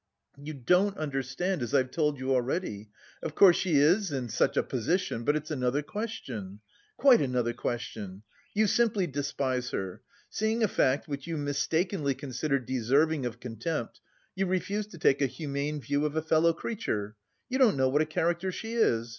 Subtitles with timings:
[0.41, 2.89] "You don't understand, as I've told you already!
[3.21, 6.59] Of course, she is in such a position, but it's another question.
[6.97, 8.23] Quite another question!
[8.55, 10.01] You simply despise her.
[10.27, 14.01] Seeing a fact which you mistakenly consider deserving of contempt,
[14.33, 17.15] you refuse to take a humane view of a fellow creature.
[17.47, 19.09] You don't know what a character she is!